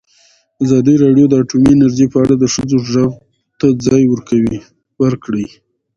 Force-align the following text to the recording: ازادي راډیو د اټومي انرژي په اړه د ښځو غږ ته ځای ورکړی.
ازادي 0.63 0.95
راډیو 1.03 1.25
د 1.29 1.33
اټومي 1.41 1.71
انرژي 1.73 2.05
په 2.13 2.17
اړه 2.23 2.33
د 2.37 2.43
ښځو 2.53 2.77
غږ 2.91 3.11
ته 3.59 3.67
ځای 3.85 4.03
ورکړی. 5.03 5.45